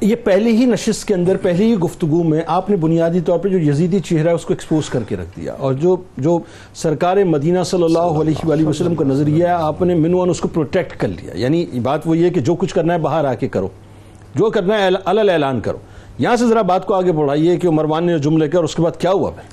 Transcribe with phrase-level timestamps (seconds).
[0.00, 3.48] یہ پہلی ہی نشست کے اندر پہلی ہی گفتگو میں آپ نے بنیادی طور پہ
[3.48, 6.38] جو یزیدی چہرہ ہے، اس کو ایکسپوز کر کے رکھ دیا۔ اور جو جو
[6.74, 10.48] سرکار مدینہ صلی اللہ علیہ وآلہ وسلم کا نظریہ ہے، آپ نے منوان اس کو
[10.48, 13.48] پروٹیکٹ کر لیا۔ یعنی بات وہ یہ کہ جو کچھ کرنا ہے، باہر آ کے
[13.48, 13.68] کرو۔
[14.34, 15.78] جو کرنا ہے علل اعلان کرو۔
[16.18, 18.82] یہاں سے ذرا بات کو آگے بڑھائیے کہ مروان نے جملے کیا اور اس کے
[18.82, 19.48] بعد کیا ہوا بھائی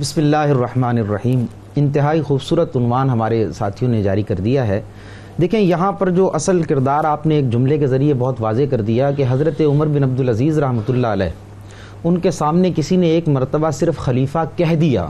[0.00, 1.44] بسم اللہ الرحمن الرحیم۔
[1.76, 4.80] انتہائی خوبصورت عنوان ہمارے ساتھیوں نے جاری کر دیا ہے۔
[5.40, 8.80] دیکھیں، یہاں پر جو اصل کردار آپ نے ایک جملے کے ذریعے بہت واضح کر
[8.80, 11.28] دیا کہ حضرت عمر بن عبدالعزیز رحمۃ اللہ علیہ،
[12.04, 15.06] ان کے سامنے کسی نے ایک مرتبہ صرف خلیفہ کہہ دیا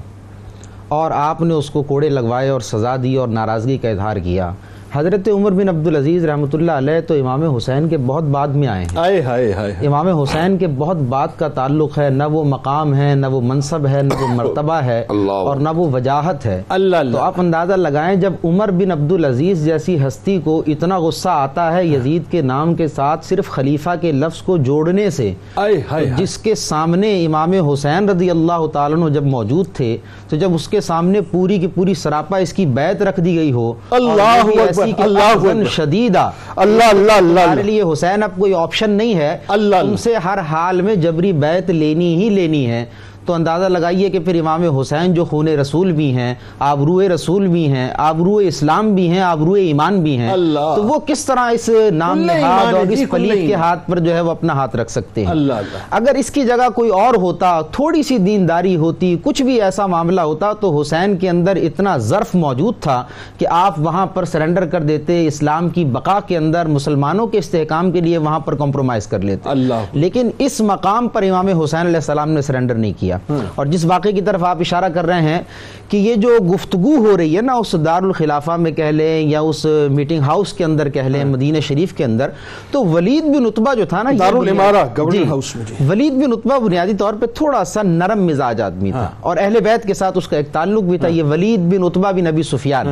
[0.88, 4.50] اور آپ نے اس کو کوڑے لگوائے اور سزا دی اور ناراضگی کا اظہار کیا۔
[4.94, 8.84] حضرت عمر بن عبدالعزیز رحمۃ اللہ علیہ تو امام حسین کے بہت بعد میں آئے
[8.84, 12.94] ہیں۔ آئے ہائے ہائے امام حسین کے بہت بعد کا تعلق ہے نہ وہ مقام
[12.94, 16.96] ہے نہ وہ منصب ہے نہ وہ مرتبہ ہے اور نہ وہ وجاہت ہے۔ اللہ
[17.12, 21.84] تو آپ اندازہ لگائیں جب عمر بن عبدالعزیز جیسی ہستی کو اتنا غصہ آتا ہے
[21.86, 26.54] یزید کے نام کے ساتھ صرف خلیفہ کے لفظ کو جوڑنے سے آئے جس کے
[26.54, 29.96] سامنے امام حسین رضی اللہ تعالیٰ عنہ جب موجود تھے
[30.28, 33.52] تو جب اس کے سامنے پوری کی پوری سراپا اس کی بیعت رکھ دی گئی
[33.52, 38.90] ہو اللہ ایسی کہ اللہ۔ شدیدہ اللہ اللہ اللہ ہمارے لیے حسین اب کوئی آپشن
[38.90, 42.84] نہیں ہے اللہ اللہ۔ تم سے ہر حال میں جبری بیعت لینی ہی لینی ہے
[43.28, 47.66] تو اندازہ لگائیے کہ پھر امام حسین جو خون رسول بھی ہیں آبرو رسول بھی
[47.68, 51.68] ہیں آبرو اسلام بھی ہیں آبرو ایمان بھی ہیں اللہ۔ تو وہ کس طرح اس
[51.92, 54.76] نام نہاد اور جی، اس کل پلیت کے۔ ہاتھ پر جو ہے وہ اپنا ہاتھ
[54.76, 55.78] رکھ سکتے ہیں۔ اللہ اللہ.
[55.90, 60.20] اگر اس کی جگہ کوئی اور ہوتا تھوڑی سی دینداری ہوتی کچھ بھی ایسا معاملہ
[60.20, 63.04] ہوتا تو حسین کے اندر اتنا ظرف موجود تھا
[63.38, 67.92] کہ آپ وہاں پر سرنڈر کر دیتے اسلام کی بقا کے اندر مسلمانوں کے استحکام
[67.92, 69.84] کے لیے وہاں پر کمپرومائز کر لیتے۔ اللہ.
[69.92, 73.17] لیکن اس مقام پر امام حسین علیہ السلام نے سرنڈر نہیں کیا۔
[73.54, 75.42] اور جس واقعے کی طرف آپ اشارہ کر رہے ہیں
[75.88, 79.40] کہ یہ جو گفتگو ہو رہی ہے نا اس دار الخلافہ میں کہہ لیں یا
[79.40, 82.28] اس میٹنگ ہاؤس کے اندر کہہ لیں مدینہ شریف کے اندر
[82.70, 85.74] تو ولید بن عتبہ جو تھا نا یہ دارالعمارہ، بنیاد- گورنر جی، ہاؤس میں جی۔
[85.88, 89.86] ولید بن عتبہ بنیادی طور پہ تھوڑا سا نرم مزاج آدمی تھا۔ اور اہل بیت
[89.86, 92.86] کے ساتھ اس کا ایک تعلق بھی تھا یہ ولید بن عتبہ بن ابی سفیان۔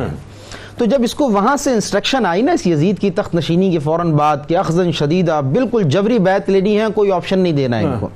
[0.77, 3.79] تو جب اس کو وہاں سے انسٹرکشن آئی نا اس یزید کی تخت نشینی کے
[3.79, 7.83] فوراً بعد کہ اخذن شدیدہ بالکل جبری بیعت لینی ہے کوئی آپشن نہیں دینا ہے
[7.83, 8.09] ان کو۔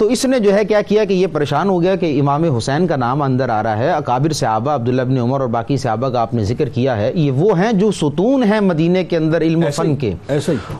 [0.00, 2.86] تو اس نے جو ہے کیا کیا کہ یہ پریشان ہو گیا کہ امام حسین
[2.86, 6.20] کا نام اندر آ رہا ہے اکابر صحابہ عبداللہ بن عمر اور باقی صحابہ کا
[6.20, 9.64] آپ نے ذکر کیا ہے یہ وہ ہیں جو ستون ہیں مدینے کے اندر علم
[9.64, 10.14] و فن کے۔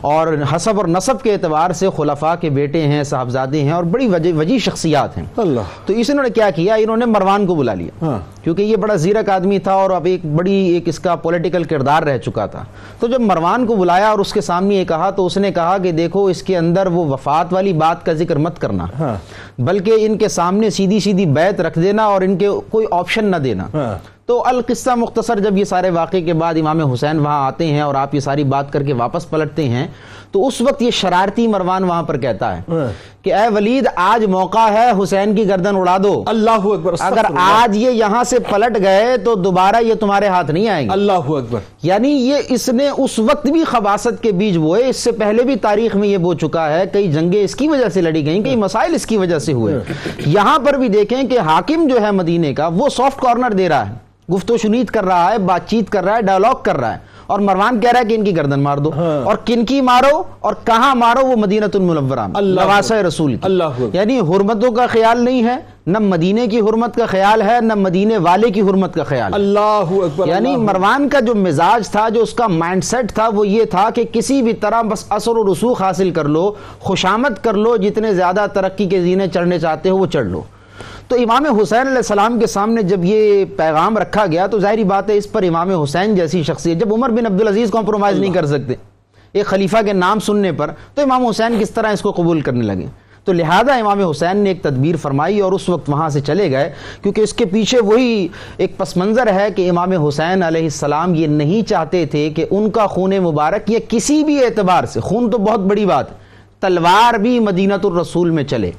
[0.01, 4.31] اور حسب اور نصب کے اعتبار سے خلفاء کے بیٹے ہیں صاحبزادے ہیں اور بڑی
[4.31, 8.05] وجی شخصیات ہیں۔ اللہ۔ تو اس نے کیا کیا انہوں نے مروان کو بلا لیا۔
[8.05, 11.63] ہاں۔ کیونکہ یہ بڑا زیرک آدمی تھا اور اب ایک بڑی ایک اس کا پولیٹیکل
[11.63, 12.63] کردار رہ چکا تھا۔
[12.99, 15.77] تو جب مروان کو بلایا اور اس کے سامنے یہ کہا تو اس نے کہا
[15.77, 19.10] کہ دیکھو اس کے اندر وہ وفات والی بات کا ذکر مت کرنا۔ ہاں۔
[19.59, 23.35] بلکہ ان کے سامنے سیدھی سیدھی بیعت رکھ دینا اور ان کے کوئی آپشن نہ
[23.35, 23.97] دینا۔ ہاں۔
[24.31, 27.95] تو القصہ مختصر جب یہ سارے واقعے کے بعد امام حسین وہاں آتے ہیں اور
[27.95, 29.87] آپ یہ ساری بات کر کے واپس پلٹتے ہیں
[30.31, 32.91] تو اس وقت یہ شرارتی مروان وہاں پر کہتا ہے ہاں۔
[33.23, 37.77] کہ اے ولید آج موقع ہے حسین کی گردن اڑا دو۔ اللہ اکبر اگر۔ آج
[37.77, 41.59] یہ یہاں سے پلٹ گئے تو دوبارہ یہ تمہارے ہاتھ نہیں آئیں گے۔ اللہ اکبر۔
[41.83, 45.55] یعنی یہ اس نے اس وقت بھی خباست کے بیج بوئے اس سے پہلے بھی
[45.55, 48.55] تاریخ میں یہ بو چکا ہے کئی جنگیں اس کی وجہ سے لڑی گئیں کئی
[48.55, 49.79] مسائل اس کی وجہ سے ہوئے۔
[50.25, 53.89] یہاں پر بھی دیکھیں کہ حاکم جو ہے مدینے کا وہ سافٹ کارنر دے رہا
[53.89, 56.93] ہے۔ گفت و شنید کر رہا ہے بات چیت کر رہا ہے ڈائلاگ کر رہا
[56.93, 59.65] ہے۔ اور مروان کہہ رہا ہے کہ ان کی گردن مار دو۔ ہاں۔ اور کن
[59.65, 64.87] کی مارو اور کہاں مارو؟ وہ مدینہ المنورہ نواسہ رسول کی۔ اللہ۔ یعنی حرمتوں کا
[64.87, 65.55] خیال نہیں ہے
[65.87, 69.35] نہ مدینے کی حرمت کا خیال ہے نہ مدینے والے کی حرمت کا خیال ہے۔
[69.35, 73.29] اللہ اکبر یعنی اللہ مروان کا جو مزاج تھا جو اس کا مائنڈ سیٹ تھا
[73.33, 77.43] وہ یہ تھا کہ کسی بھی طرح بس اثر و رسوخ حاصل کر لو خوشامد
[77.43, 80.41] کر لو جتنے زیادہ ترقی کے زینے چڑھنے چاہتے ہو وہ چڑھ لو۔
[81.11, 85.09] تو امام حسین علیہ السلام کے سامنے جب یہ پیغام رکھا گیا تو ظاہری بات
[85.09, 88.73] ہے اس پر امام حسین جیسی شخصیت، جب عمر بن عبدالعزیز کمپرومائز نہیں کر سکتے،
[89.33, 92.61] ایک خلیفہ کے نام سننے پر تو امام حسین کس طرح اس کو قبول کرنے
[92.65, 92.85] لگے؟
[93.25, 96.71] تو لہذا امام حسین نے ایک تدبیر فرمائی اور اس وقت وہاں سے چلے گئے،
[97.01, 101.27] کیونکہ اس کے پیچھے وہی ایک پس منظر ہے کہ امام حسین علیہ السلام یہ
[101.27, 105.37] نہیں چاہتے تھے کہ ان کا خون مبارک یا کسی بھی اعتبار سے، خون تو
[105.37, 106.05] بہت بڑی بات
[106.61, 108.71] تلوار بھی مدینہ الرسول میں چلے۔